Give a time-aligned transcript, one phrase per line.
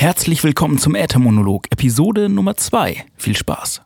[0.00, 3.04] Herzlich willkommen zum Äthermonolog, Episode Nummer 2.
[3.16, 3.82] Viel Spaß.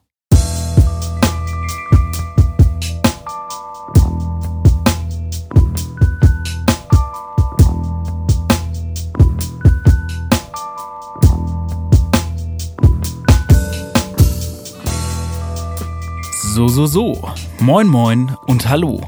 [16.42, 17.26] So, so, so.
[17.58, 19.00] Moin, moin und hallo.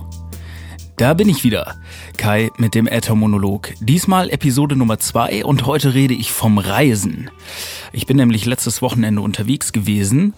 [0.96, 1.74] Da bin ich wieder.
[2.16, 3.72] Kai mit dem Äthermonolog.
[3.80, 7.30] Diesmal Episode Nummer 2 und heute rede ich vom Reisen.
[7.92, 10.34] Ich bin nämlich letztes Wochenende unterwegs gewesen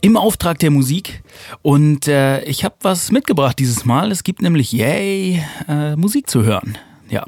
[0.00, 1.22] im Auftrag der Musik
[1.60, 4.10] und äh, ich habe was mitgebracht dieses Mal.
[4.10, 6.78] Es gibt nämlich, yay, äh, Musik zu hören.
[7.10, 7.26] Ja,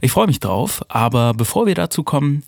[0.00, 2.42] ich freue mich drauf, aber bevor wir dazu kommen,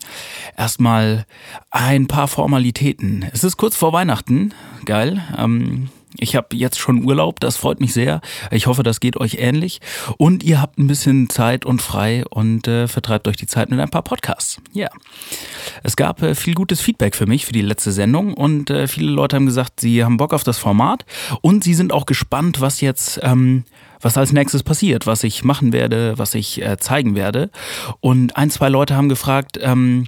[0.57, 1.27] erstmal
[1.69, 3.27] ein paar Formalitäten.
[3.31, 4.55] Es ist kurz vor Weihnachten,
[4.85, 5.21] geil.
[5.37, 8.21] Ähm, ich habe jetzt schon Urlaub, das freut mich sehr.
[8.51, 9.79] Ich hoffe, das geht euch ähnlich.
[10.17, 13.79] Und ihr habt ein bisschen Zeit und frei und äh, vertreibt euch die Zeit mit
[13.79, 14.61] ein paar Podcasts.
[14.73, 14.89] Ja.
[15.83, 19.11] Es gab äh, viel gutes Feedback für mich für die letzte Sendung und äh, viele
[19.11, 21.05] Leute haben gesagt, sie haben Bock auf das Format
[21.41, 23.63] und sie sind auch gespannt, was jetzt ähm,
[24.01, 27.51] was als nächstes passiert, was ich machen werde, was ich äh, zeigen werde.
[27.99, 30.07] Und ein, zwei Leute haben gefragt, ähm,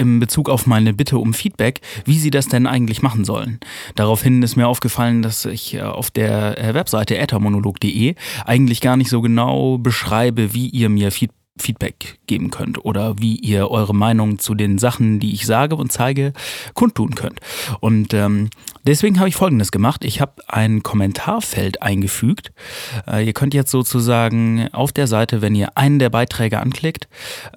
[0.00, 3.60] in Bezug auf meine Bitte um Feedback, wie sie das denn eigentlich machen sollen.
[3.94, 8.14] Daraufhin ist mir aufgefallen, dass ich äh, auf der äh, Webseite ethermonolog.de
[8.46, 13.36] eigentlich gar nicht so genau beschreibe, wie ihr mir Feedback Feedback geben könnt oder wie
[13.36, 16.32] ihr eure Meinung zu den Sachen, die ich sage und zeige,
[16.74, 17.40] kundtun könnt.
[17.80, 18.50] Und ähm,
[18.84, 20.04] deswegen habe ich Folgendes gemacht.
[20.04, 22.52] Ich habe ein Kommentarfeld eingefügt.
[23.06, 27.08] Äh, ihr könnt jetzt sozusagen auf der Seite, wenn ihr einen der Beiträge anklickt,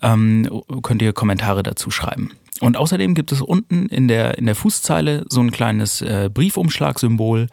[0.02, 0.50] ähm,
[0.82, 2.32] könnt ihr Kommentare dazu schreiben.
[2.62, 7.48] Und außerdem gibt es unten in der, in der Fußzeile so ein kleines äh, Briefumschlagsymbol.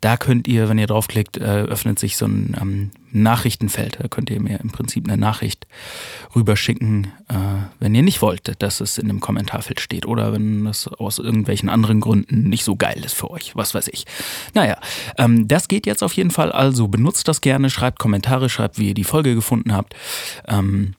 [0.00, 3.98] Da könnt ihr, wenn ihr draufklickt, äh, öffnet sich so ein ähm, Nachrichtenfeld.
[4.00, 5.66] Da könnt ihr mir im Prinzip eine Nachricht
[6.34, 7.34] rüberschicken, äh,
[7.80, 11.68] wenn ihr nicht wollt, dass es in dem Kommentarfeld steht oder wenn das aus irgendwelchen
[11.68, 14.06] anderen Gründen nicht so geil ist für euch, was weiß ich.
[14.54, 14.78] Naja,
[15.18, 16.50] ähm, das geht jetzt auf jeden Fall.
[16.52, 19.94] Also benutzt das gerne, schreibt Kommentare, schreibt, wie ihr die Folge gefunden habt
[20.46, 20.94] ähm,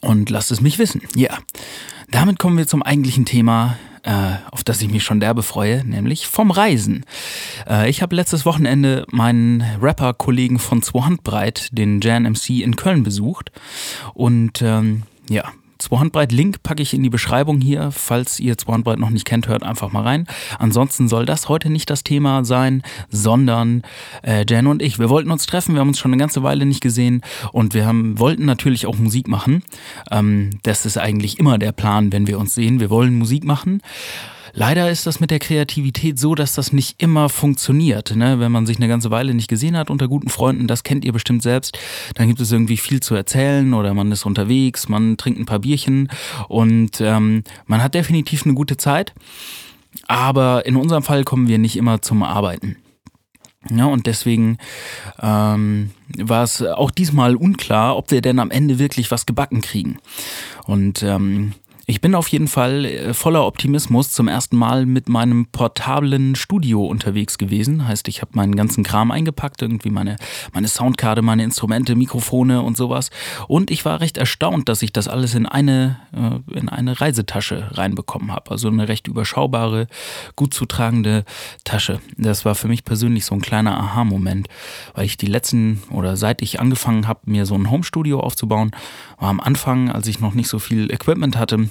[0.00, 1.02] und lasst es mich wissen.
[1.14, 1.38] Ja,
[2.10, 3.76] damit kommen wir zum eigentlichen Thema
[4.06, 7.04] äh, auf das ich mich schon derbe freue, nämlich vom Reisen.
[7.68, 13.02] Äh, ich habe letztes Wochenende meinen Rapper-Kollegen von 200 Breit, den Jan MC, in Köln
[13.02, 13.50] besucht.
[14.14, 17.90] Und ähm, ja, Zwei Handbreit Link packe ich in die Beschreibung hier.
[17.90, 20.26] Falls ihr Zwei Handbreit noch nicht kennt, hört einfach mal rein.
[20.58, 23.82] Ansonsten soll das heute nicht das Thema sein, sondern
[24.22, 24.98] äh, Jan und ich.
[24.98, 27.22] Wir wollten uns treffen, wir haben uns schon eine ganze Weile nicht gesehen
[27.52, 29.62] und wir haben, wollten natürlich auch Musik machen.
[30.10, 32.80] Ähm, das ist eigentlich immer der Plan, wenn wir uns sehen.
[32.80, 33.82] Wir wollen Musik machen.
[34.52, 38.14] Leider ist das mit der Kreativität so, dass das nicht immer funktioniert.
[38.14, 38.40] Ne?
[38.40, 41.12] Wenn man sich eine ganze Weile nicht gesehen hat unter guten Freunden, das kennt ihr
[41.12, 41.78] bestimmt selbst,
[42.14, 45.60] dann gibt es irgendwie viel zu erzählen oder man ist unterwegs, man trinkt ein paar
[45.60, 46.08] Bierchen
[46.48, 49.14] und ähm, man hat definitiv eine gute Zeit.
[50.08, 52.76] Aber in unserem Fall kommen wir nicht immer zum Arbeiten.
[53.70, 54.58] Ja, und deswegen
[55.20, 59.98] ähm, war es auch diesmal unklar, ob wir denn am Ende wirklich was gebacken kriegen.
[60.66, 61.52] Und ähm,
[61.88, 66.84] ich bin auf jeden Fall äh, voller Optimismus zum ersten Mal mit meinem portablen Studio
[66.84, 67.86] unterwegs gewesen.
[67.86, 70.16] Heißt, ich habe meinen ganzen Kram eingepackt, irgendwie meine,
[70.52, 73.10] meine Soundkarte, meine Instrumente, Mikrofone und sowas.
[73.46, 77.68] Und ich war recht erstaunt, dass ich das alles in eine, äh, in eine Reisetasche
[77.78, 78.50] reinbekommen habe.
[78.50, 79.86] Also eine recht überschaubare,
[80.34, 81.24] gut zu tragende
[81.62, 82.00] Tasche.
[82.16, 84.48] Das war für mich persönlich so ein kleiner Aha-Moment,
[84.94, 88.72] weil ich die letzten oder seit ich angefangen habe, mir so ein Homestudio aufzubauen,
[89.18, 91.68] war am Anfang, als ich noch nicht so viel Equipment hatte,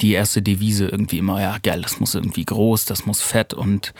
[0.00, 3.94] die erste Devise irgendwie immer, ja geil, das muss irgendwie groß, das muss fett und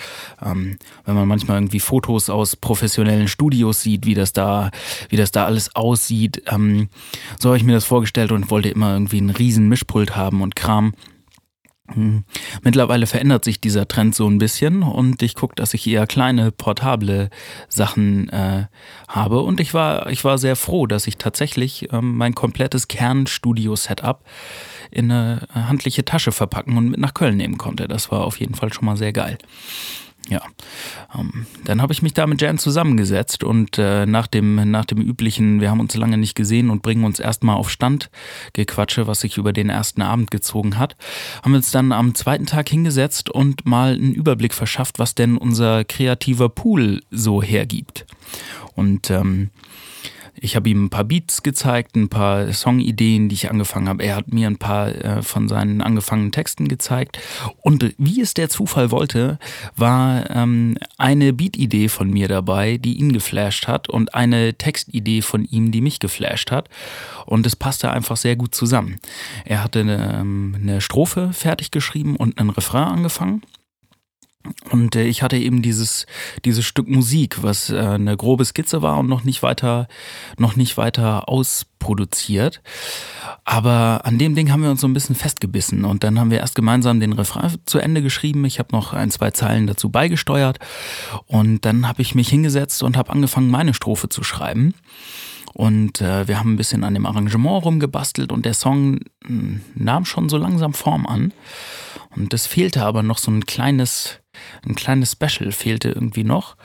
[0.45, 4.71] ähm, wenn man manchmal irgendwie Fotos aus professionellen Studios sieht, wie das da,
[5.09, 6.89] wie das da alles aussieht, ähm,
[7.39, 10.57] so habe ich mir das vorgestellt und wollte immer irgendwie einen riesen Mischpult haben und
[10.57, 10.93] Kram.
[11.93, 12.25] Hm.
[12.63, 16.53] Mittlerweile verändert sich dieser Trend so ein bisschen und ich gucke, dass ich eher kleine,
[16.53, 17.31] portable
[17.69, 18.67] Sachen äh,
[19.09, 19.41] habe.
[19.41, 24.23] Und ich war, ich war sehr froh, dass ich tatsächlich ähm, mein komplettes Kernstudio-Setup
[24.91, 27.89] in eine handliche Tasche verpacken und mit nach Köln nehmen konnte.
[27.89, 29.39] Das war auf jeden Fall schon mal sehr geil.
[30.29, 30.43] Ja,
[31.19, 34.99] ähm, dann habe ich mich da mit Jan zusammengesetzt und äh, nach, dem, nach dem
[34.99, 38.11] üblichen, wir haben uns lange nicht gesehen und bringen uns erstmal auf Stand
[38.53, 40.97] gequatsche, was sich über den ersten Abend gezogen hat,
[41.43, 45.39] haben wir uns dann am zweiten Tag hingesetzt und mal einen Überblick verschafft, was denn
[45.39, 48.05] unser kreativer Pool so hergibt.
[48.75, 49.49] Und ähm,
[50.41, 54.03] ich habe ihm ein paar Beats gezeigt, ein paar Songideen, die ich angefangen habe.
[54.03, 57.19] Er hat mir ein paar äh, von seinen angefangenen Texten gezeigt.
[57.61, 59.39] Und wie es der Zufall wollte,
[59.77, 65.45] war ähm, eine Beat-Idee von mir dabei, die ihn geflasht hat und eine Textidee von
[65.45, 66.69] ihm, die mich geflasht hat.
[67.27, 68.99] Und es passte einfach sehr gut zusammen.
[69.45, 73.43] Er hatte eine, ähm, eine Strophe fertig geschrieben und einen Refrain angefangen.
[74.71, 76.07] Und äh, ich hatte eben dieses,
[76.45, 79.89] dieses Stück Musik, was äh, eine grobe Skizze war und noch nicht weiter,
[80.39, 82.63] noch nicht weiter ausproduziert.
[83.45, 86.39] Aber an dem Ding haben wir uns so ein bisschen festgebissen und dann haben wir
[86.39, 88.45] erst gemeinsam den Refrain zu Ende geschrieben.
[88.45, 90.59] Ich habe noch ein, zwei Zeilen dazu beigesteuert
[91.27, 94.75] und dann habe ich mich hingesetzt und habe angefangen, meine Strophe zu schreiben.
[95.55, 100.05] Und äh, wir haben ein bisschen an dem Arrangement rumgebastelt und der Song hm, nahm
[100.05, 101.33] schon so langsam Form an.
[102.15, 104.21] Und es fehlte aber noch so ein kleines,
[104.67, 106.57] ein kleines Special fehlte irgendwie noch.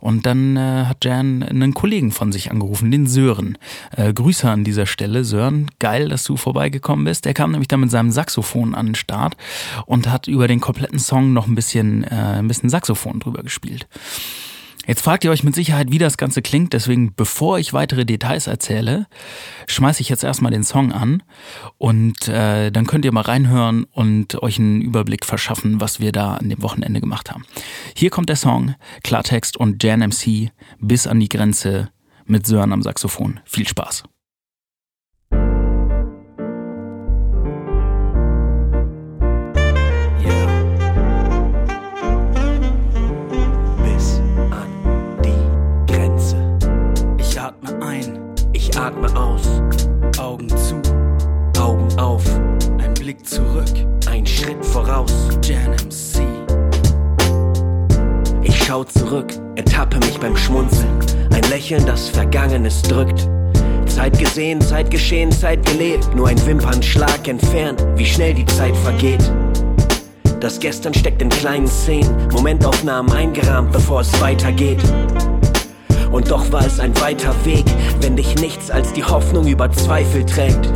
[0.00, 3.58] Und dann äh, hat Jan einen Kollegen von sich angerufen, den Sören.
[3.96, 5.70] Äh, Grüße an dieser Stelle, Sören.
[5.78, 7.24] Geil, dass du vorbeigekommen bist.
[7.24, 9.36] Der kam nämlich dann mit seinem Saxophon an den Start
[9.86, 13.86] und hat über den kompletten Song noch ein bisschen, äh, ein bisschen Saxophon drüber gespielt.
[14.86, 18.46] Jetzt fragt ihr euch mit Sicherheit, wie das Ganze klingt, deswegen bevor ich weitere Details
[18.46, 19.06] erzähle,
[19.66, 21.22] schmeiße ich jetzt erstmal den Song an
[21.78, 26.34] und äh, dann könnt ihr mal reinhören und euch einen Überblick verschaffen, was wir da
[26.34, 27.44] an dem Wochenende gemacht haben.
[27.96, 31.90] Hier kommt der Song, Klartext und Jan MC bis an die Grenze
[32.26, 33.40] mit Sören am Saxophon.
[33.44, 34.04] Viel Spaß.
[53.14, 55.12] Blick zurück, ein Schritt voraus.
[55.42, 56.20] Jan MC.
[58.42, 60.98] Ich schau zurück, ertappe mich beim Schmunzeln.
[61.32, 63.28] Ein Lächeln, das Vergangenes drückt.
[63.86, 66.14] Zeit gesehen, Zeit geschehen, Zeit gelebt.
[66.14, 69.30] Nur ein Wimpernschlag entfernt, wie schnell die Zeit vergeht.
[70.40, 74.82] Das Gestern steckt in kleinen Szenen, Momentaufnahmen eingerahmt, bevor es weitergeht.
[76.10, 77.64] Und doch war es ein weiter Weg,
[78.00, 80.70] wenn dich nichts als die Hoffnung über Zweifel trägt.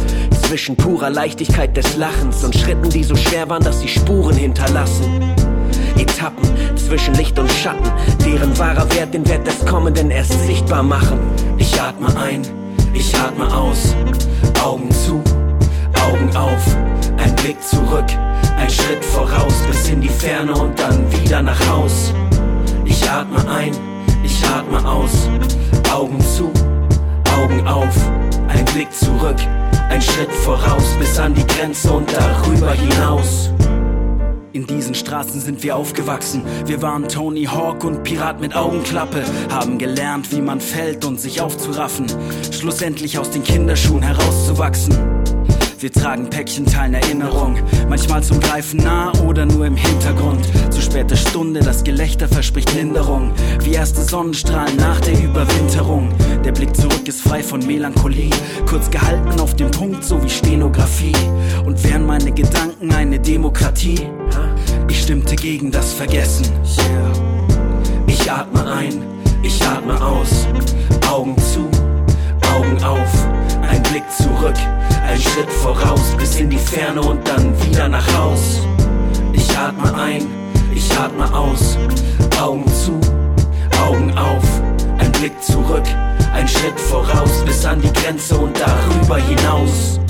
[0.49, 5.21] Zwischen purer Leichtigkeit des Lachens und Schritten, die so schwer waren, dass sie Spuren hinterlassen.
[5.99, 7.93] Etappen zwischen Licht und Schatten,
[8.25, 11.19] deren wahrer Wert den Wert des Kommenden erst sichtbar machen.
[11.59, 12.41] Ich atme ein,
[12.95, 13.95] ich atme aus,
[14.65, 15.23] Augen zu,
[16.09, 16.77] Augen auf,
[17.19, 18.07] ein Blick zurück,
[18.57, 22.15] ein Schritt voraus bis in die Ferne und dann wieder nach Haus.
[22.87, 23.73] Ich atme ein,
[24.25, 25.29] ich atme aus,
[25.93, 26.51] Augen zu,
[28.75, 29.37] Blick zurück,
[29.89, 33.51] ein Schritt voraus bis an die Grenze und darüber hinaus.
[34.53, 36.43] In diesen Straßen sind wir aufgewachsen.
[36.67, 39.23] Wir waren Tony Hawk und Pirat mit Augenklappe.
[39.51, 42.07] Haben gelernt, wie man fällt und sich aufzuraffen.
[42.51, 44.97] Schlussendlich aus den Kinderschuhen herauszuwachsen.
[45.81, 47.57] Wir tragen Päckchen, teilen Erinnerung.
[47.89, 50.45] Manchmal zum Greifen nah oder nur im Hintergrund.
[50.71, 53.33] Zu später Stunde, das Gelächter verspricht Linderung.
[53.61, 56.09] Wie erste Sonnenstrahlen nach der Überwinterung.
[56.49, 58.31] Der Blick zurück ist frei von Melancholie.
[58.65, 61.13] Kurz gehalten auf dem Punkt, so wie Stenografie.
[61.67, 64.09] Und wären meine Gedanken eine Demokratie?
[64.89, 66.47] Ich stimmte gegen das Vergessen.
[68.07, 68.95] Ich atme ein,
[69.43, 70.49] ich atme aus.
[71.07, 71.69] Augen zu,
[72.57, 73.27] Augen auf.
[73.69, 74.57] Ein Blick zurück
[75.07, 78.61] ein Schritt voraus bis in die Ferne und dann wieder nach Haus.
[79.35, 80.27] Ich atme ein,
[80.75, 81.77] ich atme aus,
[82.41, 82.78] Augen zu,
[88.09, 90.01] Grenze und darüber hinaus.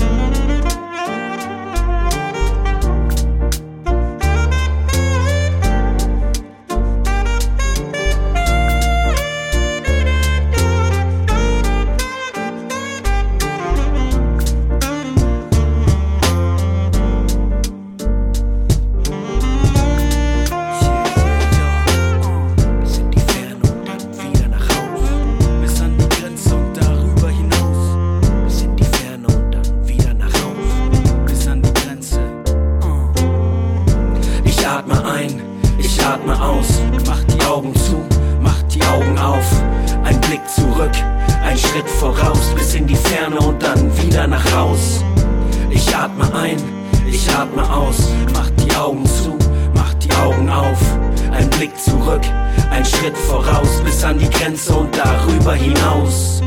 [53.83, 56.41] Bis an die Grenze und darüber hinaus.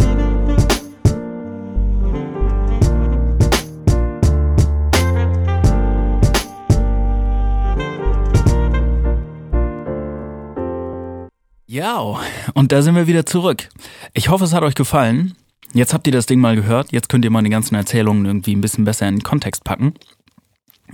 [11.66, 12.21] Ja,
[12.54, 13.69] und da sind wir wieder zurück.
[14.14, 15.35] Ich hoffe, es hat euch gefallen.
[15.75, 18.54] jetzt habt ihr das Ding mal gehört, jetzt könnt ihr mal die ganzen Erzählungen irgendwie
[18.54, 19.95] ein bisschen besser in den Kontext packen.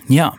[0.09, 0.37] Ja,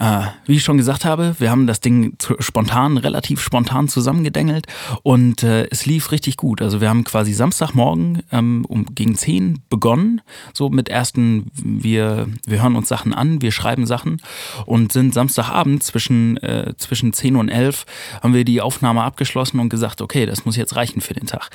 [0.00, 4.66] äh, wie ich schon gesagt habe, wir haben das Ding spontan, relativ spontan zusammengedengelt
[5.02, 6.62] und äh, es lief richtig gut.
[6.62, 10.20] Also wir haben quasi Samstagmorgen ähm, um gegen 10 begonnen,
[10.54, 14.22] so mit ersten, wir, wir hören uns Sachen an, wir schreiben Sachen
[14.66, 17.84] und sind Samstagabend zwischen, äh, zwischen 10 und 11
[18.22, 21.50] haben wir die Aufnahme abgeschlossen und gesagt, okay, das muss jetzt reichen für den Tag.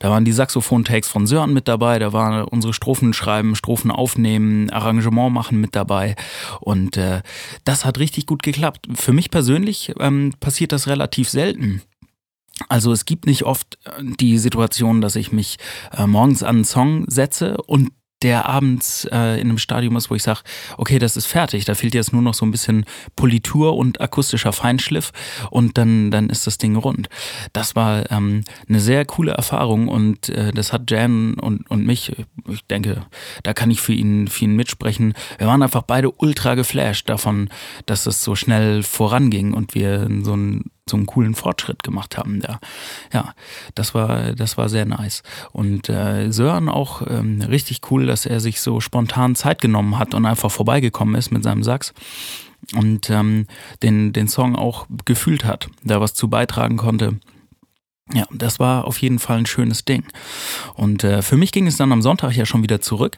[0.00, 4.70] Da waren die Saxophon-Takes von Sören mit dabei, da waren unsere Strophen schreiben, Strophen aufnehmen,
[4.70, 6.14] Arrangement machen mit dabei
[6.60, 7.22] und äh,
[7.64, 8.86] das hat richtig gut geklappt.
[8.94, 11.82] Für mich persönlich ähm, passiert das relativ selten.
[12.68, 15.58] Also es gibt nicht oft äh, die Situation, dass ich mich
[15.96, 17.90] äh, morgens an einen Song setze und
[18.22, 20.40] der abends äh, in einem Stadium ist, wo ich sage,
[20.78, 24.52] okay, das ist fertig, da fehlt jetzt nur noch so ein bisschen Politur und akustischer
[24.52, 25.12] Feinschliff
[25.50, 27.08] und dann, dann ist das Ding rund.
[27.52, 32.12] Das war ähm, eine sehr coole Erfahrung und äh, das hat Jan und, und mich,
[32.48, 33.06] ich denke,
[33.42, 35.14] da kann ich für ihn, für ihn mitsprechen.
[35.38, 37.48] Wir waren einfach beide ultra geflasht davon,
[37.86, 42.40] dass es so schnell voranging und wir so ein so einen coolen Fortschritt gemacht haben
[42.40, 42.60] da.
[43.12, 43.34] Ja,
[43.74, 45.24] das war, das war sehr nice.
[45.50, 50.14] Und äh, Sören auch ähm, richtig cool, dass er sich so spontan Zeit genommen hat
[50.14, 51.92] und einfach vorbeigekommen ist mit seinem Sax
[52.74, 53.46] und ähm,
[53.82, 57.18] den, den Song auch gefühlt hat, da was zu beitragen konnte.
[58.14, 60.04] Ja, das war auf jeden Fall ein schönes Ding.
[60.74, 63.16] Und äh, für mich ging es dann am Sonntag ja schon wieder zurück.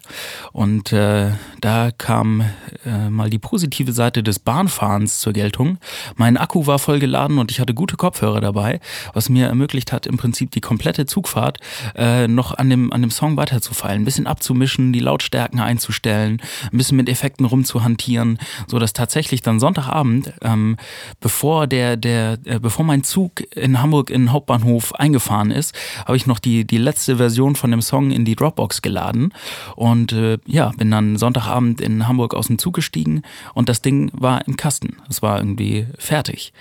[0.52, 2.46] Und äh, da kam
[2.86, 5.76] äh, mal die positive Seite des Bahnfahrens zur Geltung.
[6.16, 8.80] Mein Akku war voll geladen und ich hatte gute Kopfhörer dabei,
[9.12, 11.58] was mir ermöglicht hat, im Prinzip die komplette Zugfahrt
[11.94, 14.00] äh, noch an dem, an dem Song weiterzufallen.
[14.00, 16.40] Ein bisschen abzumischen, die Lautstärken einzustellen,
[16.72, 20.78] ein bisschen mit Effekten rumzuhantieren, so dass tatsächlich dann Sonntagabend, ähm,
[21.20, 26.16] bevor der, der, äh, bevor mein Zug in Hamburg in Hauptbahnhof Bahnhof eingefahren ist, habe
[26.16, 29.32] ich noch die, die letzte Version von dem Song in die Dropbox geladen
[29.74, 33.22] und äh, ja, bin dann Sonntagabend in Hamburg aus dem Zug gestiegen
[33.54, 34.96] und das Ding war im Kasten.
[35.08, 36.52] Es war irgendwie fertig.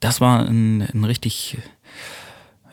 [0.00, 1.58] Das war ein, ein richtig,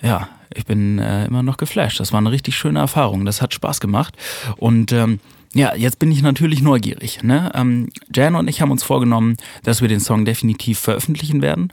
[0.01, 2.00] ja, ich bin äh, immer noch geflasht.
[2.00, 3.25] Das war eine richtig schöne Erfahrung.
[3.25, 4.15] Das hat Spaß gemacht
[4.58, 5.20] und ähm,
[5.55, 7.24] ja, jetzt bin ich natürlich neugierig.
[7.24, 7.50] Ne?
[7.55, 11.71] Ähm, Jan und ich haben uns vorgenommen, dass wir den Song definitiv veröffentlichen werden.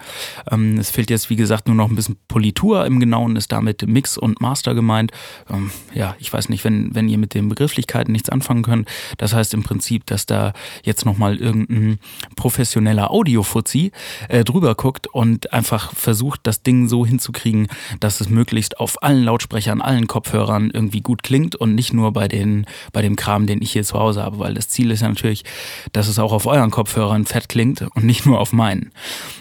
[0.49, 2.87] Ähm, es fehlt jetzt, wie gesagt, nur noch ein bisschen Politur.
[2.87, 5.11] Im Genauen ist damit Mix und Master gemeint.
[5.51, 8.89] Ähm, ja, ich weiß nicht, wenn, wenn ihr mit den Begrifflichkeiten nichts anfangen könnt.
[9.19, 10.53] Das heißt im Prinzip, dass da
[10.85, 11.99] jetzt nochmal irgendein
[12.37, 13.91] professioneller Audiofuzzi
[14.29, 17.67] äh, drüber guckt und einfach versucht, das Ding so hinzukriegen,
[17.99, 22.29] dass es möglichst auf allen Lautsprechern, allen Kopfhörern irgendwie gut klingt und nicht nur bei,
[22.29, 25.09] den, bei dem Kram, den ich hier zu Hause habe, weil das Ziel ist ja
[25.09, 25.45] natürlich,
[25.93, 28.93] dass es auch auf euren Kopfhörern fett klingt und nicht nur auf meinen.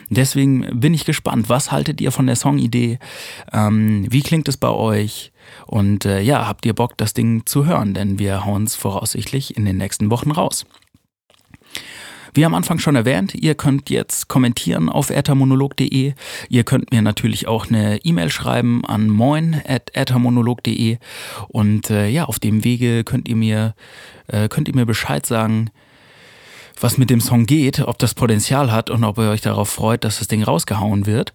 [0.10, 3.00] Deswegen bin ich gespannt, was haltet ihr von der Songidee?
[3.54, 5.32] Ähm, wie klingt es bei euch?
[5.68, 7.94] Und äh, ja, habt ihr Bock, das Ding zu hören?
[7.94, 10.66] Denn wir hauen es voraussichtlich in den nächsten Wochen raus.
[12.34, 16.14] Wie am Anfang schon erwähnt, ihr könnt jetzt kommentieren auf ethermonolog.de.
[16.48, 20.98] Ihr könnt mir natürlich auch eine E-Mail schreiben an moin.ethermonolog.de
[21.50, 23.76] und äh, ja, auf dem Wege könnt ihr mir
[24.28, 25.72] äh, könnt ihr mir Bescheid sagen,
[26.82, 30.04] was mit dem Song geht, ob das Potenzial hat und ob ihr euch darauf freut,
[30.04, 31.34] dass das Ding rausgehauen wird.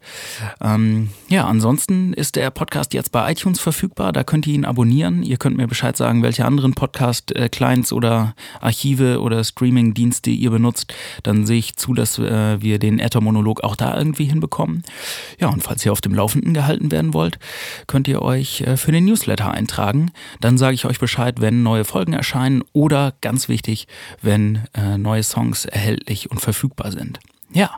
[0.61, 4.13] Ähm, ja, ansonsten ist der Podcast jetzt bei iTunes verfügbar.
[4.13, 5.23] Da könnt ihr ihn abonnieren.
[5.23, 10.93] Ihr könnt mir Bescheid sagen, welche anderen Podcast-Clients oder Archive oder Streaming-Dienste ihr benutzt.
[11.23, 14.83] Dann sehe ich zu, dass äh, wir den Ether-Monolog auch da irgendwie hinbekommen.
[15.39, 17.39] Ja, und falls ihr auf dem Laufenden gehalten werden wollt,
[17.87, 20.11] könnt ihr euch äh, für den Newsletter eintragen.
[20.41, 23.87] Dann sage ich euch Bescheid, wenn neue Folgen erscheinen oder ganz wichtig,
[24.23, 27.21] wenn äh, neue Songs Songs erhältlich und verfügbar sind.
[27.53, 27.71] Ja,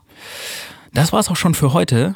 [0.92, 2.14] das war's auch schon für heute.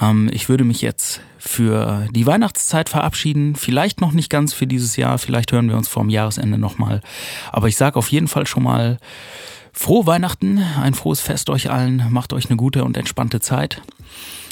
[0.00, 3.56] Ähm, ich würde mich jetzt für die Weihnachtszeit verabschieden.
[3.56, 5.18] Vielleicht noch nicht ganz für dieses Jahr.
[5.18, 7.02] Vielleicht hören wir uns vorm Jahresende nochmal.
[7.52, 8.96] Aber ich sage auf jeden Fall schon mal
[9.74, 12.06] frohe Weihnachten, ein frohes Fest euch allen.
[12.08, 13.82] Macht euch eine gute und entspannte Zeit.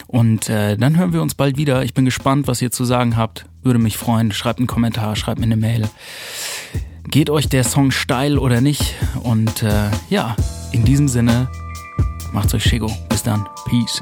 [0.08, 1.84] Und äh, dann hören wir uns bald wieder.
[1.84, 3.46] Ich bin gespannt, was ihr zu sagen habt.
[3.62, 4.30] Würde mich freuen.
[4.32, 5.88] Schreibt einen Kommentar, schreibt mir eine Mail.
[7.10, 8.94] Geht euch der Song steil oder nicht?
[9.22, 10.36] Und äh, ja,
[10.72, 11.48] in diesem Sinne,
[12.32, 12.92] macht's euch Schego.
[13.08, 13.48] Bis dann.
[13.66, 14.00] Peace.